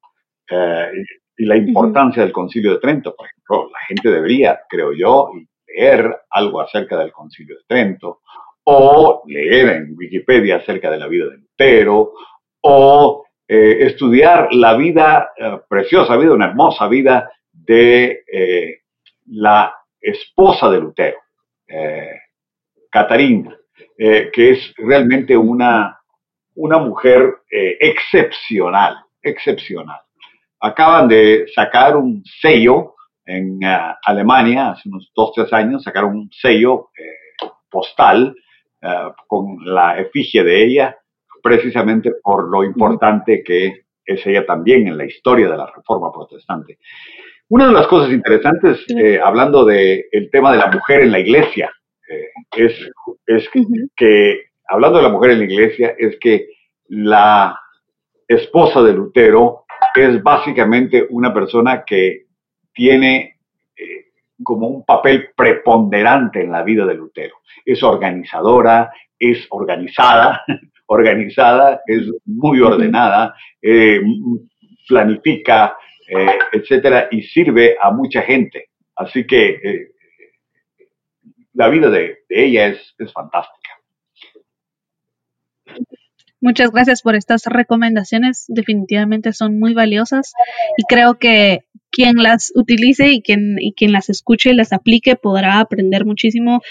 Eh, 0.50 0.92
y 1.38 1.46
la 1.46 1.58
importancia 1.58 2.24
del 2.24 2.32
concilio 2.32 2.74
de 2.74 2.80
Trento. 2.80 3.16
Por 3.16 3.28
ejemplo, 3.28 3.70
la 3.72 3.80
gente 3.88 4.12
debería, 4.12 4.62
creo 4.70 4.94
yo, 4.94 5.32
leer 5.68 6.16
algo 6.30 6.62
acerca 6.62 6.98
del 6.98 7.12
concilio 7.12 7.56
de 7.56 7.64
Trento, 7.68 8.22
o 8.64 9.24
leer 9.26 9.70
en 9.70 9.96
Wikipedia 9.98 10.58
acerca 10.58 10.92
de 10.92 11.00
la 11.00 11.08
vida 11.08 11.26
de 11.26 11.38
Lutero, 11.38 12.14
o 12.62 13.24
eh, 13.54 13.86
estudiar 13.86 14.48
la 14.54 14.78
vida, 14.78 15.34
eh, 15.38 15.60
preciosa 15.68 16.16
vida, 16.16 16.32
una 16.32 16.46
hermosa 16.46 16.88
vida 16.88 17.30
de 17.52 18.24
la 19.26 19.76
esposa 20.00 20.70
de 20.70 20.80
Lutero, 20.80 21.18
eh, 21.68 22.12
Catarina, 22.90 23.54
eh, 23.98 24.30
que 24.32 24.52
es 24.52 24.74
realmente 24.78 25.36
una, 25.36 26.00
una 26.56 26.78
mujer 26.78 27.40
excepcional, 27.50 28.96
excepcional. 29.22 30.00
Acaban 30.62 31.10
de 31.10 31.48
sacar 31.54 31.98
un 31.98 32.24
sello 32.24 32.96
en 33.26 33.60
Alemania, 34.06 34.70
hace 34.70 34.88
unos 34.88 35.12
dos, 35.14 35.34
tres 35.36 35.52
años, 35.52 35.84
sacaron 35.84 36.16
un 36.16 36.32
sello 36.32 36.88
postal 37.70 38.34
con 39.28 39.58
la 39.66 40.00
efigie 40.00 40.42
de 40.42 40.64
ella, 40.64 41.01
precisamente 41.42 42.12
por 42.24 42.50
lo 42.50 42.64
importante 42.64 43.44
que 43.44 43.86
es 44.06 44.26
ella 44.26 44.46
también 44.46 44.88
en 44.88 44.98
la 44.98 45.06
historia 45.06 45.50
de 45.50 45.58
la 45.58 45.72
Reforma 45.76 46.12
Protestante. 46.12 46.80
Una 47.50 47.68
de 47.68 47.74
las 47.74 47.88
cosas 47.88 48.12
interesantes, 48.12 48.86
eh, 48.96 49.20
hablando 49.22 49.66
del 49.66 50.30
tema 50.32 50.52
de 50.52 50.58
la 50.58 50.68
mujer 50.68 51.02
en 51.02 51.12
la 51.12 51.20
iglesia, 51.20 51.72
eh, 52.10 52.30
es, 52.56 52.74
es 53.26 53.50
que, 53.96 54.42
hablando 54.68 54.98
de 54.98 55.04
la 55.04 55.10
mujer 55.10 55.32
en 55.32 55.40
la 55.40 55.46
iglesia, 55.46 55.96
es 55.98 56.18
que 56.20 56.48
la 56.88 57.60
esposa 58.28 58.82
de 58.82 58.94
Lutero 58.94 59.66
es 59.96 60.22
básicamente 60.24 61.06
una 61.10 61.34
persona 61.34 61.84
que 61.86 62.28
tiene 62.74 63.40
eh, 63.76 64.06
como 64.44 64.68
un 64.68 64.86
papel 64.86 65.30
preponderante 65.36 66.42
en 66.42 66.52
la 66.52 66.64
vida 66.64 66.86
de 66.86 66.94
Lutero. 66.94 67.36
Es 67.66 67.84
organizadora, 67.84 68.92
es 69.20 69.46
organizada, 69.50 70.44
organizada, 70.92 71.82
es 71.88 72.02
muy 72.26 72.60
ordenada, 72.60 73.34
eh, 73.62 74.02
planifica, 74.90 75.78
eh, 76.06 76.38
etcétera, 76.52 77.08
y 77.10 77.22
sirve 77.22 77.78
a 77.82 77.92
mucha 77.92 78.22
gente. 78.24 78.68
Así 78.98 79.26
que 79.26 79.50
eh, 79.64 79.92
la 81.54 81.70
vida 81.70 81.90
de, 81.90 82.18
ella 82.28 82.68
es, 82.68 82.94
es 83.00 83.14
fantástica. 83.14 83.72
Muchas 86.42 86.72
gracias 86.72 87.02
por 87.04 87.16
estas 87.16 87.46
recomendaciones, 87.46 88.46
definitivamente 88.50 89.32
son 89.32 89.60
muy 89.60 89.74
valiosas 89.74 90.34
y 90.76 90.84
creo 90.90 91.20
que 91.20 91.66
quien 91.92 92.16
las 92.18 92.52
utilice 92.56 93.12
y 93.12 93.22
quien, 93.22 93.58
y 93.60 93.74
quien 93.74 93.92
las 93.94 94.10
escuche 94.10 94.50
y 94.50 94.56
las 94.56 94.74
aplique 94.74 95.16
podrá 95.16 95.60
aprender 95.60 96.04
muchísimo 96.04 96.62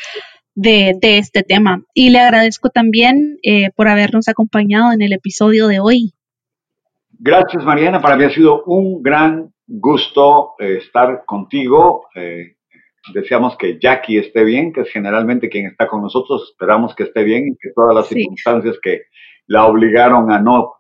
de, 0.55 0.99
este 1.03 1.43
tema. 1.43 1.83
Y 1.95 2.11
le 2.11 2.21
agradezco 2.21 2.71
también 2.71 3.39
eh, 3.43 3.71
por 3.75 3.89
habernos 3.89 4.29
acompañado 4.29 4.93
en 4.93 5.03
el 5.03 5.13
episodio 5.13 5.69
de 5.69 5.81
hoy. 5.81 6.13
Gracias, 7.19 7.65
Mariana. 7.65 8.01
Para 8.01 8.17
mí 8.17 8.25
ha 8.25 8.31
sido 8.31 8.65
un 8.65 9.03
gran 9.03 9.53
gusto 9.67 10.55
eh, 10.59 10.79
estar 10.79 11.25
contigo. 11.27 12.07
Eh, 12.15 12.57
deseamos 13.13 13.57
que 13.57 13.79
Jackie 13.79 14.19
esté 14.19 14.45
bien, 14.45 14.73
que 14.73 14.83
es 14.83 14.91
generalmente 14.91 15.49
quien 15.49 15.67
está 15.67 15.87
con 15.87 16.03
nosotros. 16.03 16.51
Esperamos 16.51 16.95
que 16.95 17.05
esté 17.05 17.23
bien 17.23 17.49
y 17.49 17.57
que 17.57 17.73
todas 17.75 17.95
las 17.95 18.07
circunstancias 18.09 18.77
que 18.83 19.03
la 19.47 19.67
obligaron 19.67 20.31
a 20.31 20.39
no 20.39 20.75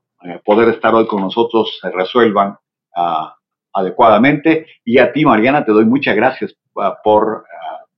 poder 0.44 0.68
estar 0.68 0.94
hoy 0.94 1.06
con 1.06 1.22
nosotros 1.22 1.78
se 1.80 1.90
resuelvan 1.90 2.56
ah, 2.94 3.35
adecuadamente. 3.72 4.66
Y 4.85 4.98
a 4.98 5.12
ti, 5.12 5.24
Mariana, 5.24 5.64
te 5.64 5.72
doy 5.72 5.87
muchas 5.87 6.14
gracias 6.14 6.54
ah, 6.76 6.98
por 7.02 7.44